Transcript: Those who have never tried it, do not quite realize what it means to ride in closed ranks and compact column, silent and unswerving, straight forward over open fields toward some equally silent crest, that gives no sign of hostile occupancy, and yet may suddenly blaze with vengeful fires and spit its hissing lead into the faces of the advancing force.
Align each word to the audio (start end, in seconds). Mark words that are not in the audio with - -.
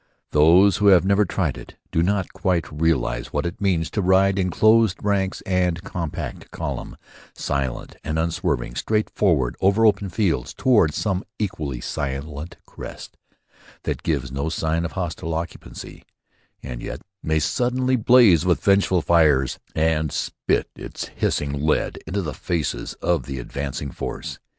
Those 0.31 0.77
who 0.77 0.87
have 0.87 1.05
never 1.05 1.25
tried 1.25 1.59
it, 1.59 1.75
do 1.91 2.01
not 2.01 2.33
quite 2.33 2.71
realize 2.71 3.27
what 3.31 3.45
it 3.45 3.61
means 3.61 3.91
to 3.91 4.01
ride 4.01 4.39
in 4.39 4.49
closed 4.49 4.97
ranks 5.03 5.41
and 5.41 5.83
compact 5.83 6.49
column, 6.49 6.97
silent 7.35 7.97
and 8.03 8.17
unswerving, 8.17 8.73
straight 8.77 9.11
forward 9.11 9.55
over 9.61 9.85
open 9.85 10.09
fields 10.09 10.55
toward 10.55 10.95
some 10.95 11.23
equally 11.37 11.81
silent 11.81 12.57
crest, 12.65 13.15
that 13.83 14.01
gives 14.01 14.31
no 14.31 14.49
sign 14.49 14.85
of 14.85 14.93
hostile 14.93 15.35
occupancy, 15.35 16.03
and 16.63 16.81
yet 16.81 17.01
may 17.21 17.37
suddenly 17.37 17.95
blaze 17.95 18.43
with 18.43 18.63
vengeful 18.63 19.03
fires 19.03 19.59
and 19.75 20.11
spit 20.11 20.67
its 20.75 21.09
hissing 21.09 21.53
lead 21.63 21.99
into 22.07 22.23
the 22.23 22.33
faces 22.33 22.93
of 23.03 23.27
the 23.27 23.37
advancing 23.37 23.91
force. 23.91 24.39